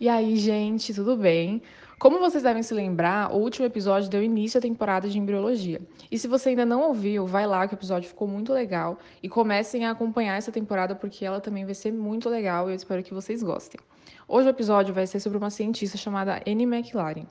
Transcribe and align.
E 0.00 0.08
aí, 0.08 0.34
gente, 0.36 0.94
tudo 0.94 1.14
bem? 1.14 1.60
Como 1.98 2.18
vocês 2.18 2.42
devem 2.42 2.62
se 2.62 2.72
lembrar, 2.72 3.34
o 3.34 3.36
último 3.36 3.66
episódio 3.66 4.08
deu 4.08 4.22
início 4.22 4.56
à 4.56 4.60
temporada 4.62 5.06
de 5.06 5.18
embriologia. 5.18 5.78
E 6.10 6.18
se 6.18 6.26
você 6.26 6.48
ainda 6.48 6.64
não 6.64 6.80
ouviu, 6.88 7.26
vai 7.26 7.46
lá 7.46 7.68
que 7.68 7.74
o 7.74 7.76
episódio 7.76 8.08
ficou 8.08 8.26
muito 8.26 8.50
legal 8.50 8.98
e 9.22 9.28
comecem 9.28 9.84
a 9.84 9.90
acompanhar 9.90 10.38
essa 10.38 10.50
temporada 10.50 10.94
porque 10.94 11.22
ela 11.22 11.38
também 11.38 11.66
vai 11.66 11.74
ser 11.74 11.92
muito 11.92 12.30
legal 12.30 12.66
e 12.66 12.72
eu 12.72 12.76
espero 12.76 13.02
que 13.02 13.12
vocês 13.12 13.42
gostem. 13.42 13.78
Hoje 14.26 14.48
o 14.48 14.50
episódio 14.52 14.94
vai 14.94 15.06
ser 15.06 15.20
sobre 15.20 15.36
uma 15.36 15.50
cientista 15.50 15.98
chamada 15.98 16.40
Annie 16.48 16.64
McLaren. 16.64 17.26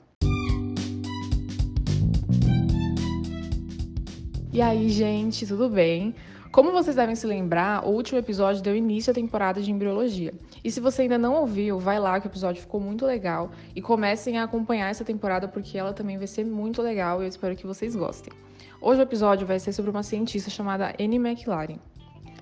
E 4.52 4.62
aí, 4.62 4.88
gente, 4.90 5.44
tudo 5.44 5.68
bem? 5.68 6.14
Como 6.52 6.72
vocês 6.72 6.96
devem 6.96 7.14
se 7.14 7.28
lembrar, 7.28 7.86
o 7.86 7.90
último 7.90 8.18
episódio 8.18 8.60
deu 8.60 8.74
início 8.74 9.12
à 9.12 9.14
temporada 9.14 9.62
de 9.62 9.70
embriologia. 9.70 10.34
E 10.64 10.70
se 10.70 10.80
você 10.80 11.02
ainda 11.02 11.16
não 11.16 11.36
ouviu, 11.36 11.78
vai 11.78 12.00
lá 12.00 12.18
que 12.18 12.26
o 12.26 12.28
episódio 12.28 12.60
ficou 12.60 12.80
muito 12.80 13.06
legal 13.06 13.52
e 13.74 13.80
comecem 13.80 14.36
a 14.36 14.42
acompanhar 14.42 14.90
essa 14.90 15.04
temporada 15.04 15.46
porque 15.46 15.78
ela 15.78 15.92
também 15.92 16.18
vai 16.18 16.26
ser 16.26 16.44
muito 16.44 16.82
legal 16.82 17.20
e 17.20 17.24
eu 17.24 17.28
espero 17.28 17.54
que 17.54 17.68
vocês 17.68 17.94
gostem. 17.94 18.32
Hoje 18.80 19.00
o 19.00 19.04
episódio 19.04 19.46
vai 19.46 19.60
ser 19.60 19.72
sobre 19.72 19.92
uma 19.92 20.02
cientista 20.02 20.50
chamada 20.50 20.92
Annie 20.98 21.20
McLaren. 21.20 21.78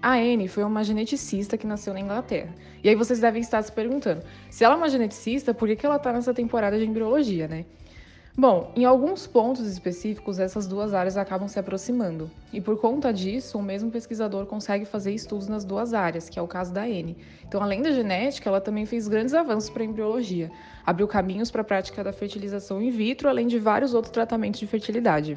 A 0.00 0.14
Anne 0.14 0.48
foi 0.48 0.64
uma 0.64 0.82
geneticista 0.82 1.58
que 1.58 1.66
nasceu 1.66 1.92
na 1.92 2.00
Inglaterra. 2.00 2.54
E 2.82 2.88
aí 2.88 2.94
vocês 2.94 3.20
devem 3.20 3.42
estar 3.42 3.60
se 3.60 3.70
perguntando, 3.70 4.22
se 4.48 4.64
ela 4.64 4.72
é 4.72 4.78
uma 4.78 4.88
geneticista, 4.88 5.52
por 5.52 5.68
que, 5.68 5.76
que 5.76 5.84
ela 5.84 5.96
está 5.96 6.14
nessa 6.14 6.32
temporada 6.32 6.78
de 6.78 6.86
embriologia, 6.86 7.46
né? 7.46 7.66
Bom, 8.40 8.70
em 8.76 8.84
alguns 8.84 9.26
pontos 9.26 9.66
específicos, 9.66 10.38
essas 10.38 10.68
duas 10.68 10.94
áreas 10.94 11.16
acabam 11.16 11.48
se 11.48 11.58
aproximando. 11.58 12.30
E 12.52 12.60
por 12.60 12.80
conta 12.80 13.12
disso, 13.12 13.58
o 13.58 13.62
mesmo 13.62 13.90
pesquisador 13.90 14.46
consegue 14.46 14.84
fazer 14.84 15.12
estudos 15.12 15.48
nas 15.48 15.64
duas 15.64 15.92
áreas, 15.92 16.28
que 16.28 16.38
é 16.38 16.42
o 16.42 16.46
caso 16.46 16.72
da 16.72 16.88
N. 16.88 17.16
Então, 17.44 17.60
além 17.60 17.82
da 17.82 17.90
genética, 17.90 18.48
ela 18.48 18.60
também 18.60 18.86
fez 18.86 19.08
grandes 19.08 19.34
avanços 19.34 19.68
para 19.68 19.82
a 19.82 19.86
embriologia. 19.86 20.52
Abriu 20.86 21.08
caminhos 21.08 21.50
para 21.50 21.62
a 21.62 21.64
prática 21.64 22.04
da 22.04 22.12
fertilização 22.12 22.80
in 22.80 22.90
vitro, 22.90 23.28
além 23.28 23.48
de 23.48 23.58
vários 23.58 23.92
outros 23.92 24.12
tratamentos 24.12 24.60
de 24.60 24.68
fertilidade. 24.68 25.36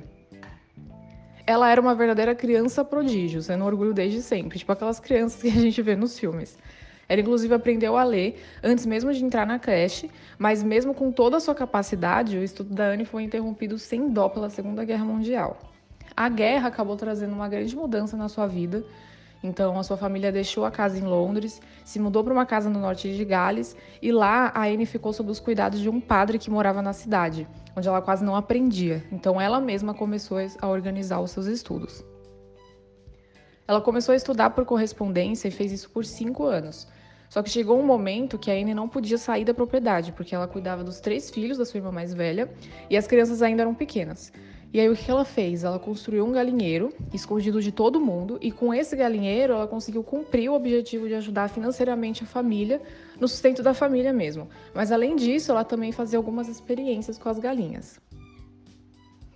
Ela 1.47 1.71
era 1.71 1.81
uma 1.81 1.95
verdadeira 1.95 2.35
criança 2.35 2.85
prodígio, 2.85 3.41
sendo 3.41 3.63
um 3.63 3.67
orgulho 3.67 3.95
desde 3.95 4.21
sempre, 4.21 4.59
tipo 4.59 4.71
aquelas 4.71 4.99
crianças 4.99 5.41
que 5.41 5.47
a 5.47 5.59
gente 5.59 5.81
vê 5.81 5.95
nos 5.95 6.19
filmes. 6.19 6.55
Ela, 7.11 7.19
inclusive, 7.19 7.53
aprendeu 7.53 7.97
a 7.97 8.05
ler 8.05 8.41
antes 8.63 8.85
mesmo 8.85 9.11
de 9.11 9.21
entrar 9.21 9.45
na 9.45 9.59
creche, 9.59 10.09
mas, 10.39 10.63
mesmo 10.63 10.93
com 10.93 11.11
toda 11.11 11.35
a 11.35 11.39
sua 11.41 11.53
capacidade, 11.53 12.37
o 12.37 12.41
estudo 12.41 12.73
da 12.73 12.85
Anne 12.85 13.03
foi 13.03 13.23
interrompido 13.23 13.77
sem 13.77 14.07
dó 14.07 14.29
pela 14.29 14.49
Segunda 14.49 14.85
Guerra 14.85 15.03
Mundial. 15.03 15.59
A 16.15 16.29
guerra 16.29 16.69
acabou 16.69 16.95
trazendo 16.95 17.33
uma 17.33 17.49
grande 17.49 17.75
mudança 17.75 18.15
na 18.15 18.29
sua 18.29 18.47
vida. 18.47 18.85
Então, 19.43 19.77
a 19.77 19.83
sua 19.83 19.97
família 19.97 20.31
deixou 20.31 20.63
a 20.63 20.71
casa 20.71 20.97
em 20.97 21.01
Londres, 21.01 21.59
se 21.83 21.99
mudou 21.99 22.23
para 22.23 22.31
uma 22.31 22.45
casa 22.45 22.69
no 22.69 22.79
norte 22.79 23.13
de 23.13 23.25
Gales 23.25 23.75
e 24.01 24.09
lá 24.09 24.49
a 24.55 24.63
Anne 24.67 24.85
ficou 24.85 25.11
sob 25.11 25.29
os 25.29 25.39
cuidados 25.41 25.81
de 25.81 25.89
um 25.89 25.99
padre 25.99 26.39
que 26.39 26.49
morava 26.49 26.81
na 26.81 26.93
cidade, 26.93 27.45
onde 27.75 27.89
ela 27.89 28.01
quase 28.01 28.23
não 28.23 28.37
aprendia. 28.37 29.03
Então, 29.11 29.41
ela 29.41 29.59
mesma 29.59 29.93
começou 29.93 30.37
a 30.61 30.67
organizar 30.69 31.19
os 31.19 31.31
seus 31.31 31.47
estudos. 31.47 32.05
Ela 33.67 33.81
começou 33.81 34.13
a 34.13 34.15
estudar 34.15 34.51
por 34.51 34.63
correspondência 34.63 35.49
e 35.49 35.51
fez 35.51 35.73
isso 35.73 35.89
por 35.89 36.05
cinco 36.05 36.45
anos. 36.45 36.87
Só 37.31 37.41
que 37.41 37.49
chegou 37.49 37.79
um 37.79 37.85
momento 37.85 38.37
que 38.37 38.51
a 38.51 38.53
Anne 38.53 38.73
não 38.73 38.89
podia 38.89 39.17
sair 39.17 39.45
da 39.45 39.53
propriedade, 39.53 40.11
porque 40.11 40.35
ela 40.35 40.49
cuidava 40.49 40.83
dos 40.83 40.99
três 40.99 41.29
filhos 41.29 41.57
da 41.57 41.63
sua 41.63 41.77
irmã 41.77 41.89
mais 41.89 42.13
velha 42.13 42.51
e 42.89 42.97
as 42.97 43.07
crianças 43.07 43.41
ainda 43.41 43.61
eram 43.61 43.73
pequenas. 43.73 44.33
E 44.73 44.81
aí 44.81 44.89
o 44.89 44.95
que 44.97 45.09
ela 45.09 45.23
fez? 45.23 45.63
Ela 45.63 45.79
construiu 45.79 46.25
um 46.25 46.33
galinheiro 46.33 46.93
escondido 47.13 47.61
de 47.61 47.71
todo 47.71 48.01
mundo 48.01 48.37
e 48.41 48.51
com 48.51 48.73
esse 48.73 48.97
galinheiro 48.97 49.53
ela 49.53 49.65
conseguiu 49.65 50.03
cumprir 50.03 50.49
o 50.49 50.53
objetivo 50.53 51.07
de 51.07 51.13
ajudar 51.13 51.47
financeiramente 51.47 52.21
a 52.21 52.27
família, 52.27 52.81
no 53.17 53.29
sustento 53.29 53.63
da 53.63 53.73
família 53.73 54.11
mesmo. 54.11 54.49
Mas 54.75 54.91
além 54.91 55.15
disso, 55.15 55.51
ela 55.51 55.63
também 55.63 55.93
fazia 55.93 56.19
algumas 56.19 56.49
experiências 56.49 57.17
com 57.17 57.29
as 57.29 57.39
galinhas. 57.39 57.97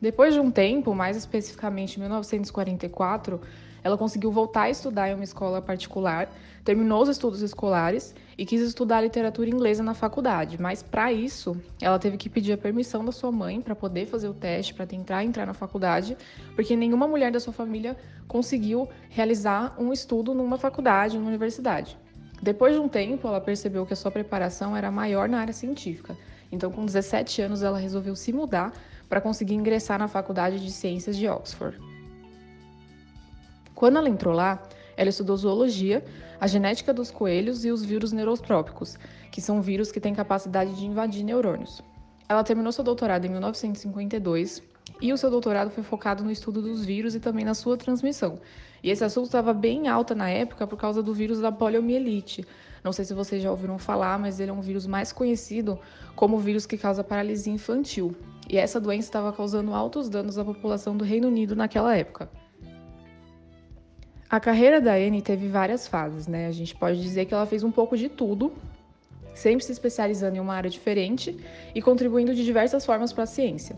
Depois 0.02 0.34
de 0.34 0.42
um 0.42 0.52
tempo, 0.52 0.94
mais 0.94 1.16
especificamente 1.16 1.96
em 1.96 2.02
1944, 2.02 3.40
ela 3.86 3.96
conseguiu 4.00 4.32
voltar 4.32 4.64
a 4.64 4.70
estudar 4.72 5.10
em 5.10 5.14
uma 5.14 5.24
escola 5.24 5.62
particular, 5.62 6.28
terminou 6.64 7.04
os 7.04 7.08
estudos 7.08 7.44
escolares 7.44 8.16
e 8.36 8.44
quis 8.44 8.60
estudar 8.60 9.00
literatura 9.00 9.48
inglesa 9.48 9.84
na 9.84 9.94
faculdade, 9.94 10.60
mas 10.60 10.82
para 10.82 11.14
isso 11.14 11.56
ela 11.80 12.00
teve 12.00 12.18
que 12.18 12.28
pedir 12.28 12.54
a 12.54 12.58
permissão 12.58 13.06
da 13.06 13.12
sua 13.12 13.32
mãe 13.32 13.62
para 13.62 13.76
poder 13.76 14.08
fazer 14.08 14.28
o 14.28 14.34
teste, 14.34 14.74
para 14.74 14.88
tentar 14.88 15.24
entrar 15.24 15.46
na 15.46 15.54
faculdade, 15.54 16.18
porque 16.56 16.76
nenhuma 16.76 17.08
mulher 17.08 17.32
da 17.32 17.40
sua 17.40 17.54
família 17.54 17.96
conseguiu 18.28 18.90
realizar 19.08 19.76
um 19.78 19.94
estudo 19.94 20.34
numa 20.34 20.58
faculdade, 20.58 21.16
numa 21.16 21.30
universidade. 21.30 21.96
Depois 22.42 22.74
de 22.74 22.80
um 22.80 22.90
tempo, 22.90 23.28
ela 23.28 23.40
percebeu 23.40 23.86
que 23.86 23.94
a 23.94 23.96
sua 23.96 24.10
preparação 24.10 24.76
era 24.76 24.90
maior 24.90 25.30
na 25.30 25.40
área 25.40 25.54
científica. 25.54 26.18
Então, 26.52 26.72
com 26.72 26.84
17 26.88 27.44
anos, 27.44 27.62
ela 27.62 27.78
resolveu 27.78 28.16
se 28.16 28.34
mudar 28.34 28.74
para 29.08 29.22
conseguir 29.22 29.54
ingressar 29.54 30.00
na 30.00 30.08
Faculdade 30.08 30.60
de 30.60 30.72
Ciências 30.72 31.16
de 31.16 31.28
Oxford. 31.28 31.78
Quando 33.76 33.98
ela 33.98 34.08
entrou 34.08 34.34
lá, 34.34 34.64
ela 34.96 35.10
estudou 35.10 35.36
zoologia, 35.36 36.04
a 36.40 36.48
genética 36.48 36.94
dos 36.94 37.12
coelhos 37.12 37.66
e 37.66 37.72
os 37.72 37.84
vírus 37.84 38.14
neurotrópicos, 38.14 38.98
que 39.30 39.42
são 39.42 39.62
vírus 39.62 39.92
que 39.92 40.00
têm 40.00 40.16
capacidade 40.16 40.74
de 40.76 40.86
invadir 40.86 41.24
neurônios. 41.26 41.84
Ela 42.30 42.44
terminou 42.44 42.72
seu 42.72 42.84
doutorado 42.84 43.26
em 43.26 43.30
1952 43.30 44.64
e 45.02 45.12
o 45.12 45.18
seu 45.18 45.30
doutorado 45.30 45.70
foi 45.72 45.84
focado 45.84 46.24
no 46.24 46.32
estudo 46.32 46.62
dos 46.62 46.86
vírus 46.86 47.16
e 47.16 47.20
também 47.20 47.44
na 47.44 47.54
sua 47.54 47.76
transmissão. 47.76 48.40
E 48.82 48.90
esse 48.90 49.04
assunto 49.04 49.26
estava 49.26 49.54
bem 49.54 49.90
alta 49.90 50.16
na 50.16 50.30
época 50.30 50.66
por 50.66 50.78
causa 50.78 51.04
do 51.04 51.14
vírus 51.14 51.42
da 51.42 51.52
poliomielite. 51.52 52.46
Não 52.82 52.94
sei 52.94 53.04
se 53.04 53.14
vocês 53.14 53.44
já 53.44 53.52
ouviram 53.52 53.78
falar, 53.78 54.18
mas 54.18 54.40
ele 54.40 54.52
é 54.52 54.54
um 54.54 54.62
vírus 54.62 54.88
mais 54.88 55.12
conhecido 55.12 55.78
como 56.16 56.38
o 56.38 56.40
vírus 56.40 56.66
que 56.66 56.78
causa 56.78 57.04
paralisia 57.04 57.52
infantil. 57.52 58.16
E 58.50 58.58
essa 58.58 58.80
doença 58.80 59.08
estava 59.08 59.34
causando 59.34 59.74
altos 59.74 60.08
danos 60.08 60.38
à 60.38 60.46
população 60.46 60.96
do 60.96 61.04
Reino 61.04 61.28
Unido 61.28 61.56
naquela 61.56 61.96
época. 61.98 62.30
A 64.28 64.40
carreira 64.40 64.82
da 64.82 64.94
Anne 64.94 65.22
teve 65.22 65.48
várias 65.48 65.88
fases, 65.88 66.26
né? 66.26 66.48
A 66.48 66.52
gente 66.52 66.76
pode 66.76 67.00
dizer 67.00 67.26
que 67.26 67.34
ela 67.34 67.46
fez 67.46 67.64
um 67.64 67.72
pouco 67.72 67.96
de 67.96 68.10
tudo, 68.10 68.52
sempre 69.36 69.64
se 69.64 69.72
especializando 69.72 70.36
em 70.38 70.40
uma 70.40 70.56
área 70.56 70.70
diferente 70.70 71.38
e 71.76 71.82
contribuindo 71.82 72.34
de 72.34 72.44
diversas 72.44 72.84
formas 72.84 73.14
para 73.14 73.24
a 73.24 73.28
ciência. 73.28 73.76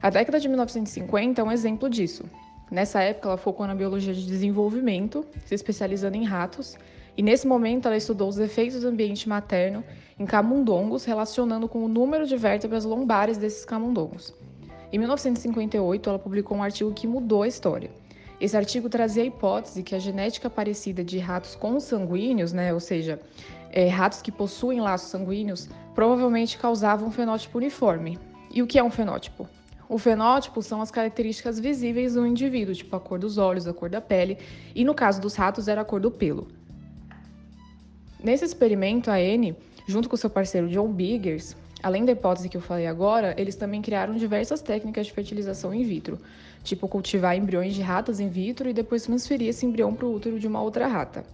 A 0.00 0.08
década 0.08 0.38
de 0.38 0.48
1950 0.48 1.40
é 1.40 1.44
um 1.44 1.50
exemplo 1.50 1.90
disso. 1.90 2.24
Nessa 2.70 3.02
época, 3.02 3.28
ela 3.28 3.36
focou 3.36 3.66
na 3.66 3.74
biologia 3.74 4.14
de 4.14 4.24
desenvolvimento, 4.24 5.26
se 5.44 5.56
especializando 5.56 6.16
em 6.16 6.24
ratos, 6.24 6.76
e 7.16 7.22
nesse 7.22 7.46
momento 7.46 7.86
ela 7.86 7.96
estudou 7.96 8.28
os 8.28 8.38
efeitos 8.38 8.82
do 8.82 8.88
ambiente 8.88 9.28
materno 9.28 9.82
em 10.16 10.24
camundongos, 10.24 11.04
relacionando 11.04 11.68
com 11.68 11.84
o 11.84 11.88
número 11.88 12.26
de 12.26 12.36
vértebras 12.36 12.84
lombares 12.84 13.36
desses 13.36 13.64
camundongos. 13.64 14.32
Em 14.92 14.98
1958, 14.98 16.08
ela 16.08 16.18
publicou 16.18 16.56
um 16.56 16.62
artigo 16.62 16.92
que 16.92 17.08
mudou 17.08 17.42
a 17.42 17.48
história. 17.48 17.90
Esse 18.40 18.56
artigo 18.56 18.88
trazia 18.88 19.22
a 19.22 19.26
hipótese 19.26 19.82
que 19.82 19.94
a 19.94 19.98
genética 19.98 20.48
parecida 20.48 21.04
de 21.04 21.18
ratos 21.18 21.54
consanguíneos, 21.54 22.54
né, 22.54 22.72
ou 22.72 22.80
seja, 22.80 23.20
é, 23.70 23.86
ratos 23.88 24.22
que 24.22 24.32
possuem 24.32 24.80
laços 24.80 25.10
sanguíneos, 25.10 25.68
provavelmente 25.94 26.56
causavam 26.56 27.08
um 27.08 27.12
fenótipo 27.12 27.58
uniforme. 27.58 28.18
E 28.50 28.62
o 28.62 28.66
que 28.66 28.78
é 28.78 28.82
um 28.82 28.90
fenótipo? 28.90 29.46
O 29.88 29.98
fenótipo 29.98 30.62
são 30.62 30.80
as 30.80 30.90
características 30.90 31.60
visíveis 31.60 32.14
do 32.14 32.26
indivíduo, 32.26 32.74
tipo 32.74 32.96
a 32.96 33.00
cor 33.00 33.18
dos 33.18 33.36
olhos, 33.36 33.66
a 33.66 33.74
cor 33.74 33.90
da 33.90 34.00
pele, 34.00 34.38
e 34.74 34.84
no 34.84 34.94
caso 34.94 35.20
dos 35.20 35.34
ratos 35.34 35.68
era 35.68 35.82
a 35.82 35.84
cor 35.84 36.00
do 36.00 36.10
pelo. 36.10 36.48
Nesse 38.22 38.44
experimento, 38.44 39.10
a 39.10 39.14
Anne, 39.14 39.56
junto 39.86 40.08
com 40.08 40.16
seu 40.16 40.30
parceiro 40.30 40.68
John 40.68 40.88
Biggers, 40.88 41.56
além 41.82 42.04
da 42.04 42.12
hipótese 42.12 42.48
que 42.48 42.56
eu 42.56 42.60
falei 42.60 42.86
agora, 42.86 43.34
eles 43.36 43.56
também 43.56 43.82
criaram 43.82 44.14
diversas 44.14 44.60
técnicas 44.60 45.06
de 45.06 45.12
fertilização 45.12 45.74
in 45.74 45.82
vitro, 45.82 46.18
tipo 46.62 46.88
cultivar 46.88 47.36
embriões 47.36 47.74
de 47.74 47.82
ratas 47.82 48.20
in 48.20 48.28
vitro 48.28 48.68
e 48.68 48.72
depois 48.72 49.02
transferir 49.02 49.48
esse 49.48 49.66
embrião 49.66 49.94
para 49.94 50.06
o 50.06 50.14
útero 50.14 50.38
de 50.38 50.46
uma 50.46 50.62
outra 50.62 50.86
rata. 50.86 51.24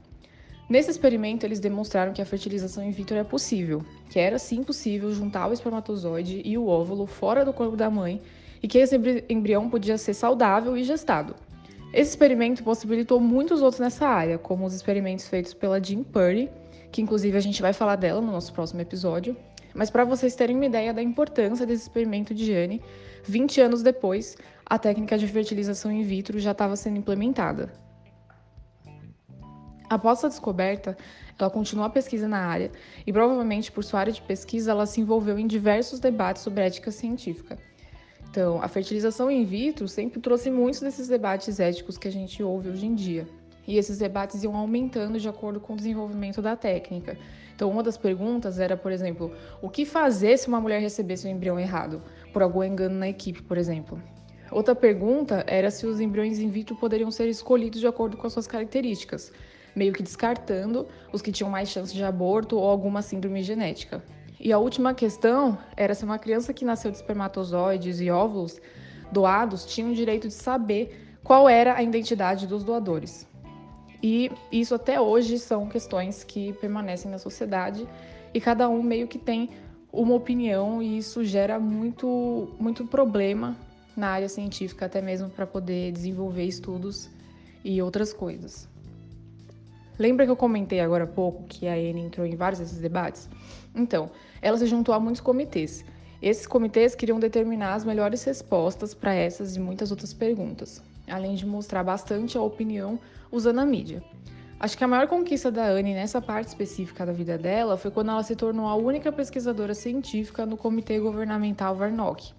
Nesse 0.68 0.90
experimento, 0.90 1.46
eles 1.46 1.60
demonstraram 1.60 2.12
que 2.12 2.20
a 2.20 2.26
fertilização 2.26 2.84
in 2.84 2.90
vitro 2.90 3.16
é 3.16 3.22
possível, 3.22 3.84
que 4.10 4.18
era 4.18 4.38
sim 4.38 4.64
possível 4.64 5.12
juntar 5.12 5.48
o 5.48 5.52
espermatozoide 5.52 6.42
e 6.44 6.58
o 6.58 6.66
óvulo 6.66 7.06
fora 7.06 7.44
do 7.44 7.52
corpo 7.52 7.76
da 7.76 7.88
mãe 7.88 8.20
e 8.62 8.66
que 8.66 8.78
esse 8.78 8.96
embrião 9.28 9.70
podia 9.70 9.96
ser 9.96 10.14
saudável 10.14 10.76
e 10.76 10.82
gestado. 10.82 11.36
Esse 11.92 12.10
experimento 12.10 12.64
possibilitou 12.64 13.20
muitos 13.20 13.62
outros 13.62 13.80
nessa 13.80 14.06
área, 14.06 14.38
como 14.38 14.66
os 14.66 14.74
experimentos 14.74 15.28
feitos 15.28 15.54
pela 15.54 15.82
Jean 15.82 16.02
Purdy, 16.02 16.50
que 16.90 17.00
inclusive 17.00 17.36
a 17.36 17.40
gente 17.40 17.62
vai 17.62 17.72
falar 17.72 17.96
dela 17.96 18.20
no 18.20 18.32
nosso 18.32 18.52
próximo 18.52 18.80
episódio, 18.80 19.36
mas 19.76 19.90
para 19.90 20.04
vocês 20.04 20.34
terem 20.34 20.56
uma 20.56 20.66
ideia 20.66 20.92
da 20.92 21.02
importância 21.02 21.66
desse 21.66 21.82
experimento 21.82 22.34
de 22.34 22.46
Jane, 22.46 22.82
20 23.24 23.60
anos 23.60 23.82
depois, 23.82 24.36
a 24.64 24.78
técnica 24.78 25.18
de 25.18 25.28
fertilização 25.28 25.92
in 25.92 26.02
vitro 26.02 26.38
já 26.40 26.52
estava 26.52 26.74
sendo 26.74 26.98
implementada. 26.98 27.72
Após 29.88 30.18
essa 30.18 30.28
descoberta, 30.28 30.96
ela 31.38 31.50
continuou 31.50 31.86
a 31.86 31.90
pesquisa 31.90 32.26
na 32.26 32.38
área 32.38 32.72
e 33.06 33.12
provavelmente 33.12 33.70
por 33.70 33.84
sua 33.84 34.00
área 34.00 34.12
de 34.12 34.22
pesquisa 34.22 34.72
ela 34.72 34.86
se 34.86 35.00
envolveu 35.00 35.38
em 35.38 35.46
diversos 35.46 36.00
debates 36.00 36.42
sobre 36.42 36.62
ética 36.62 36.90
científica. 36.90 37.58
Então, 38.28 38.60
a 38.60 38.68
fertilização 38.68 39.30
in 39.30 39.44
vitro 39.44 39.86
sempre 39.86 40.20
trouxe 40.20 40.50
muitos 40.50 40.80
desses 40.80 41.06
debates 41.06 41.60
éticos 41.60 41.96
que 41.96 42.08
a 42.08 42.12
gente 42.12 42.42
ouve 42.42 42.70
hoje 42.70 42.86
em 42.86 42.94
dia. 42.94 43.28
E 43.66 43.78
esses 43.78 43.98
debates 43.98 44.42
iam 44.42 44.54
aumentando 44.54 45.18
de 45.18 45.28
acordo 45.28 45.60
com 45.60 45.72
o 45.72 45.76
desenvolvimento 45.76 46.40
da 46.40 46.56
técnica. 46.56 47.18
Então, 47.54 47.70
uma 47.70 47.82
das 47.82 47.96
perguntas 47.96 48.58
era, 48.58 48.76
por 48.76 48.92
exemplo, 48.92 49.32
o 49.62 49.68
que 49.68 49.84
fazer 49.84 50.36
se 50.36 50.48
uma 50.48 50.60
mulher 50.60 50.80
recebesse 50.80 51.26
um 51.26 51.30
embrião 51.30 51.58
errado, 51.58 52.02
por 52.32 52.42
algum 52.42 52.62
engano 52.62 52.96
na 52.96 53.08
equipe, 53.08 53.42
por 53.42 53.56
exemplo. 53.56 54.00
Outra 54.50 54.74
pergunta 54.74 55.44
era 55.46 55.70
se 55.70 55.86
os 55.86 56.00
embriões 56.00 56.38
in 56.38 56.50
vitro 56.50 56.76
poderiam 56.76 57.10
ser 57.10 57.28
escolhidos 57.28 57.80
de 57.80 57.86
acordo 57.86 58.16
com 58.16 58.26
as 58.26 58.32
suas 58.32 58.46
características, 58.46 59.32
meio 59.74 59.92
que 59.92 60.02
descartando 60.02 60.86
os 61.12 61.20
que 61.20 61.32
tinham 61.32 61.50
mais 61.50 61.68
chance 61.68 61.92
de 61.92 62.04
aborto 62.04 62.56
ou 62.56 62.68
alguma 62.68 63.02
síndrome 63.02 63.42
genética. 63.42 64.02
E 64.38 64.52
a 64.52 64.58
última 64.58 64.94
questão 64.94 65.58
era 65.76 65.94
se 65.94 66.04
uma 66.04 66.18
criança 66.18 66.52
que 66.52 66.64
nasceu 66.64 66.90
de 66.90 66.98
espermatozoides 66.98 68.00
e 68.00 68.10
óvulos 68.10 68.60
doados 69.10 69.64
tinha 69.64 69.90
o 69.90 69.94
direito 69.94 70.28
de 70.28 70.34
saber 70.34 71.18
qual 71.24 71.48
era 71.48 71.74
a 71.74 71.82
identidade 71.82 72.46
dos 72.46 72.62
doadores. 72.62 73.26
E 74.02 74.30
isso 74.52 74.74
até 74.74 75.00
hoje 75.00 75.38
são 75.38 75.66
questões 75.68 76.22
que 76.22 76.52
permanecem 76.54 77.10
na 77.10 77.18
sociedade 77.18 77.86
e 78.32 78.40
cada 78.40 78.68
um 78.68 78.82
meio 78.82 79.08
que 79.08 79.18
tem 79.18 79.50
uma 79.92 80.14
opinião 80.14 80.82
e 80.82 80.98
isso 80.98 81.24
gera 81.24 81.58
muito, 81.58 82.48
muito 82.60 82.84
problema 82.86 83.56
na 83.96 84.08
área 84.08 84.28
científica, 84.28 84.86
até 84.86 85.00
mesmo 85.00 85.30
para 85.30 85.46
poder 85.46 85.90
desenvolver 85.92 86.44
estudos 86.44 87.08
e 87.64 87.80
outras 87.80 88.12
coisas. 88.12 88.68
Lembra 89.98 90.26
que 90.26 90.30
eu 90.30 90.36
comentei 90.36 90.80
agora 90.80 91.04
há 91.04 91.06
pouco 91.06 91.44
que 91.44 91.66
a 91.66 91.72
Anne 91.72 92.02
entrou 92.02 92.26
em 92.26 92.36
vários 92.36 92.60
desses 92.60 92.78
debates? 92.78 93.28
Então, 93.74 94.10
ela 94.42 94.58
se 94.58 94.66
juntou 94.66 94.94
a 94.94 95.00
muitos 95.00 95.22
comitês. 95.22 95.82
Esses 96.20 96.46
comitês 96.46 96.94
queriam 96.94 97.18
determinar 97.18 97.74
as 97.74 97.84
melhores 97.84 98.22
respostas 98.24 98.92
para 98.92 99.14
essas 99.14 99.56
e 99.56 99.60
muitas 99.60 99.90
outras 99.90 100.12
perguntas, 100.12 100.82
além 101.10 101.34
de 101.34 101.46
mostrar 101.46 101.82
bastante 101.82 102.36
a 102.36 102.42
opinião 102.42 102.98
usando 103.30 103.58
a 103.58 103.66
mídia. 103.66 104.02
Acho 104.58 104.78
que 104.78 104.84
a 104.84 104.88
maior 104.88 105.06
conquista 105.06 105.50
da 105.50 105.66
Anne 105.66 105.92
nessa 105.92 106.20
parte 106.20 106.48
específica 106.48 107.04
da 107.04 107.12
vida 107.12 107.36
dela 107.36 107.76
foi 107.76 107.90
quando 107.90 108.10
ela 108.10 108.22
se 108.22 108.34
tornou 108.34 108.66
a 108.66 108.74
única 108.74 109.12
pesquisadora 109.12 109.74
científica 109.74 110.46
no 110.46 110.56
Comitê 110.56 110.98
Governamental 110.98 111.74
Varnock. 111.76 112.32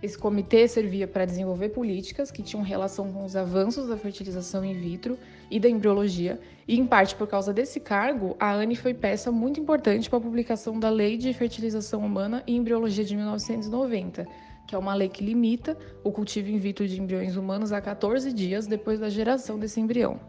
Esse 0.00 0.16
comitê 0.16 0.68
servia 0.68 1.08
para 1.08 1.24
desenvolver 1.24 1.70
políticas 1.70 2.30
que 2.30 2.42
tinham 2.42 2.62
relação 2.62 3.12
com 3.12 3.24
os 3.24 3.34
avanços 3.34 3.88
da 3.88 3.96
fertilização 3.96 4.64
in 4.64 4.72
vitro 4.74 5.18
e 5.50 5.58
da 5.58 5.68
embriologia, 5.68 6.40
e 6.68 6.78
em 6.78 6.86
parte 6.86 7.16
por 7.16 7.26
causa 7.26 7.52
desse 7.52 7.80
cargo, 7.80 8.36
a 8.38 8.52
Anne 8.52 8.76
foi 8.76 8.94
peça 8.94 9.32
muito 9.32 9.58
importante 9.58 10.08
para 10.08 10.18
a 10.18 10.22
publicação 10.22 10.78
da 10.78 10.88
Lei 10.88 11.16
de 11.16 11.34
Fertilização 11.34 12.06
Humana 12.06 12.44
e 12.46 12.54
Embriologia 12.54 13.04
de 13.04 13.16
1990, 13.16 14.24
que 14.68 14.74
é 14.74 14.78
uma 14.78 14.92
lei 14.92 15.08
que 15.08 15.24
limita 15.24 15.76
o 16.04 16.12
cultivo 16.12 16.50
in 16.50 16.58
vitro 16.58 16.86
de 16.86 17.00
embriões 17.00 17.36
humanos 17.36 17.72
a 17.72 17.80
14 17.80 18.30
dias 18.34 18.66
depois 18.66 19.00
da 19.00 19.08
geração 19.08 19.58
desse 19.58 19.80
embrião. 19.80 20.20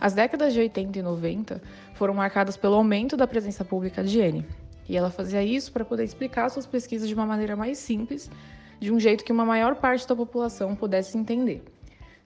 As 0.00 0.14
décadas 0.14 0.54
de 0.54 0.58
80 0.58 0.98
e 0.98 1.02
90 1.02 1.62
foram 1.94 2.14
marcadas 2.14 2.56
pelo 2.56 2.76
aumento 2.76 3.14
da 3.14 3.26
presença 3.26 3.62
pública 3.62 4.02
de 4.02 4.22
Anne, 4.22 4.46
e 4.88 4.96
ela 4.96 5.10
fazia 5.10 5.44
isso 5.44 5.70
para 5.70 5.84
poder 5.84 6.04
explicar 6.04 6.48
suas 6.48 6.66
pesquisas 6.66 7.06
de 7.06 7.14
uma 7.14 7.26
maneira 7.26 7.54
mais 7.54 7.76
simples, 7.76 8.30
de 8.80 8.90
um 8.90 8.98
jeito 8.98 9.22
que 9.22 9.30
uma 9.30 9.44
maior 9.44 9.76
parte 9.76 10.08
da 10.08 10.16
população 10.16 10.74
pudesse 10.74 11.16
entender. 11.18 11.62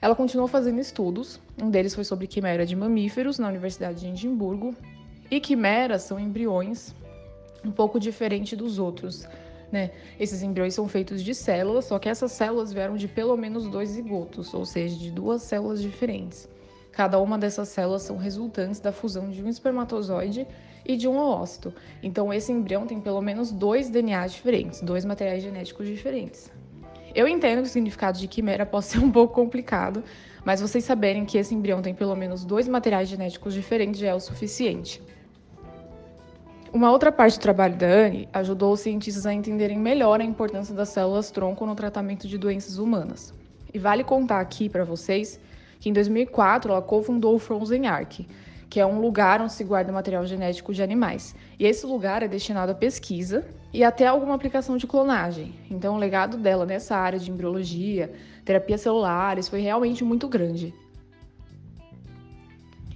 Ela 0.01 0.15
continuou 0.15 0.47
fazendo 0.47 0.79
estudos, 0.79 1.41
um 1.61 1.69
deles 1.69 1.93
foi 1.93 2.05
sobre 2.05 2.29
quimera 2.29 2.65
de 2.65 2.77
mamíferos 2.77 3.39
na 3.39 3.49
Universidade 3.49 4.01
de 4.01 4.07
Edimburgo, 4.07 4.75
e 5.29 5.41
quimeras 5.41 6.03
são 6.03 6.21
embriões 6.21 6.95
um 7.65 7.73
pouco 7.73 7.99
diferente 7.99 8.55
dos 8.55 8.79
outros. 8.79 9.27
Né? 9.71 9.91
Esses 10.19 10.43
embriões 10.43 10.75
são 10.75 10.89
feitos 10.89 11.23
de 11.23 11.35
células, 11.35 11.87
só 11.87 11.99
que 11.99 12.09
essas 12.09 12.33
células 12.33 12.73
vieram 12.73 12.97
de 12.97 13.09
pelo 13.09 13.37
menos 13.37 13.69
dois 13.69 13.91
zigotos, 13.91 14.55
ou 14.55 14.65
seja, 14.65 14.97
de 14.97 15.11
duas 15.11 15.43
células 15.43 15.83
diferentes. 15.83 16.49
Cada 16.93 17.19
uma 17.19 17.37
dessas 17.37 17.69
células 17.69 18.03
são 18.03 18.17
resultantes 18.17 18.81
da 18.81 18.91
fusão 18.91 19.29
de 19.29 19.43
um 19.43 19.49
espermatozoide 19.49 20.47
e 20.83 20.97
de 20.97 21.07
um 21.07 21.19
oócito. 21.19 21.75
Então, 22.03 22.33
esse 22.33 22.51
embrião 22.51 22.87
tem 22.87 23.01
pelo 23.01 23.21
menos 23.21 23.53
dois 23.53 23.91
DNAs 23.91 24.33
diferentes, 24.33 24.81
dois 24.81 25.05
materiais 25.05 25.43
genéticos 25.43 25.87
diferentes. 25.87 26.51
Eu 27.15 27.27
entendo 27.27 27.63
que 27.63 27.69
o 27.69 27.71
significado 27.71 28.19
de 28.19 28.29
quimera 28.29 28.65
pode 28.67 28.87
ser 28.87 28.99
um 28.99 29.11
pouco 29.11 29.35
complicado, 29.35 30.03
mas 30.45 30.61
vocês 30.61 30.85
saberem 30.85 31.25
que 31.25 31.37
esse 31.37 31.55
embrião 31.55 31.83
tem 31.83 31.95
pelo 31.95 32.15
menos 32.15 32.45
dois 32.45 32.69
materiais 32.69 33.09
genéticos 33.09 33.53
diferentes 33.53 34.01
já 34.01 34.09
é 34.09 34.15
o 34.15 34.21
suficiente. 34.21 35.03
Uma 36.77 36.93
outra 36.93 37.11
parte 37.11 37.39
do 37.39 37.41
trabalho 37.41 37.75
da 37.75 37.87
Anne 37.87 38.29
ajudou 38.35 38.75
os 38.75 38.81
cientistas 38.81 39.25
a 39.25 39.33
entenderem 39.33 39.79
melhor 39.79 40.21
a 40.21 40.25
importância 40.25 40.75
das 40.75 40.91
células 40.91 41.31
tronco 41.31 41.65
no 41.65 41.75
tratamento 41.75 42.29
de 42.29 42.37
doenças 42.37 42.77
humanas. 42.77 43.33
E 43.73 43.79
vale 43.79 44.05
contar 44.05 44.41
aqui 44.41 44.69
para 44.69 44.85
vocês 44.85 45.41
que 45.81 45.89
em 45.89 45.93
2004 45.95 46.71
ela 46.71 46.83
cofundou 46.83 47.35
o 47.35 47.39
Frozen 47.39 47.87
Ark, 47.87 48.29
que 48.69 48.79
é 48.79 48.85
um 48.85 49.01
lugar 49.01 49.41
onde 49.41 49.55
se 49.55 49.65
guarda 49.65 49.91
material 49.91 50.27
genético 50.27 50.75
de 50.75 50.83
animais. 50.83 51.35
E 51.59 51.65
esse 51.65 51.87
lugar 51.87 52.23
é 52.23 52.29
destinado 52.29 52.73
à 52.73 52.75
pesquisa 52.75 53.47
e 53.73 53.83
até 53.83 54.07
alguma 54.07 54.35
aplicação 54.35 54.77
de 54.77 54.87
clonagem. 54.87 55.55
Então, 55.71 55.95
o 55.95 55.99
legado 55.99 56.37
dela 56.37 56.67
nessa 56.67 56.95
área 56.95 57.19
de 57.19 57.31
embriologia, 57.31 58.13
terapias 58.45 58.83
celulares, 58.83 59.49
foi 59.49 59.63
realmente 59.63 60.05
muito 60.05 60.29
grande. 60.29 60.75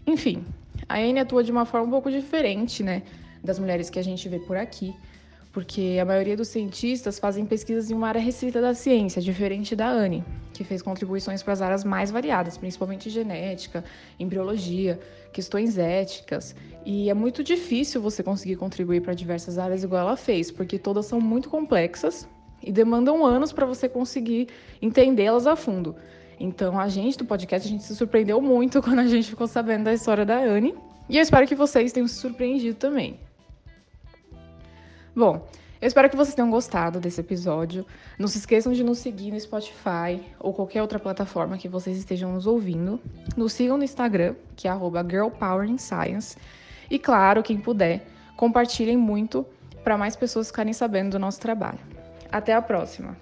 Enfim, 0.07 0.45
a 0.87 0.99
Anne 0.99 1.21
atua 1.21 1.43
de 1.43 1.51
uma 1.51 1.65
forma 1.65 1.87
um 1.87 1.91
pouco 1.91 2.11
diferente, 2.11 2.83
né, 2.83 3.05
das 3.43 3.59
mulheres 3.59 3.91
que 3.91 3.99
a 3.99 4.03
gente 4.03 4.29
vê 4.29 4.39
por 4.39 4.57
aqui 4.57 4.95
porque 5.53 5.99
a 6.01 6.05
maioria 6.05 6.37
dos 6.37 6.49
cientistas 6.49 7.19
fazem 7.19 7.45
pesquisas 7.45 7.91
em 7.91 7.95
uma 7.95 8.09
área 8.09 8.21
restrita 8.21 8.61
da 8.61 8.73
ciência, 8.73 9.21
diferente 9.21 9.75
da 9.75 9.89
Anne, 9.89 10.25
que 10.53 10.63
fez 10.63 10.81
contribuições 10.81 11.43
para 11.43 11.53
as 11.53 11.61
áreas 11.61 11.85
mais 11.85 12.11
variadas, 12.11 12.57
principalmente 12.57 13.11
genética, 13.11 13.85
embriologia, 14.19 15.01
questões 15.33 15.77
éticas. 15.77 16.55
E 16.87 17.11
é 17.11 17.15
muito 17.15 17.43
difícil 17.43 18.01
você 18.01 18.23
conseguir 18.23 18.57
contribuir 18.57 19.01
para 19.01 19.13
diversas 19.13 19.59
áreas 19.59 19.83
igual 19.83 20.03
ela 20.03 20.17
fez, 20.17 20.51
porque 20.53 20.79
todas 20.79 21.07
são 21.07 21.21
muito 21.21 21.49
complexas 21.49 22.29
e 22.63 22.71
demandam 22.71 23.25
anos 23.25 23.53
para 23.53 23.67
você 23.67 23.89
conseguir 23.89 24.49
entendê-las 24.81 25.47
a 25.49 25.57
fundo. 25.57 25.97
Então, 26.39 26.79
a 26.79 26.89
gente 26.89 27.19
do 27.19 27.25
podcast, 27.25 27.67
a 27.67 27.71
gente 27.71 27.85
se 27.85 27.97
surpreendeu 27.97 28.41
muito 28.41 28.81
quando 28.83 29.01
a 29.01 29.07
gente 29.07 29.29
ficou 29.29 29.49
sabendo 29.49 29.85
da 29.85 29.93
história 29.93 30.25
da 30.25 30.39
Anne. 30.39 30.75
E 31.09 31.17
eu 31.17 31.23
espero 31.23 31.45
que 31.47 31.57
vocês 31.57 31.93
tenham 31.93 32.07
se 32.07 32.15
surpreendido 32.15 32.77
também. 32.77 33.19
Bom, 35.21 35.47
eu 35.83 35.87
espero 35.87 36.09
que 36.09 36.17
vocês 36.17 36.35
tenham 36.35 36.51
gostado 36.51 36.99
desse 36.99 37.21
episódio. 37.21 37.85
Não 38.19 38.27
se 38.27 38.39
esqueçam 38.39 38.73
de 38.73 38.83
nos 38.83 39.01
seguir 39.01 39.31
no 39.31 39.39
Spotify 39.39 40.19
ou 40.39 40.55
qualquer 40.55 40.81
outra 40.81 40.99
plataforma 40.99 41.59
que 41.59 41.69
vocês 41.69 41.99
estejam 41.99 42.33
nos 42.33 42.47
ouvindo. 42.47 42.99
Nos 43.37 43.53
sigam 43.53 43.77
no 43.77 43.85
Instagram, 43.85 44.35
que 44.57 44.67
é 44.67 44.73
@girlpoweringscience. 44.73 46.39
E 46.91 46.99
claro, 46.99 47.43
quem 47.43 47.59
puder, 47.59 48.07
compartilhem 48.35 48.97
muito 48.97 49.45
para 49.85 49.99
mais 49.99 50.17
pessoas 50.17 50.47
ficarem 50.47 50.73
sabendo 50.73 51.11
do 51.11 51.19
nosso 51.19 51.39
trabalho. 51.39 51.81
Até 52.33 52.55
a 52.55 52.63
próxima! 52.63 53.15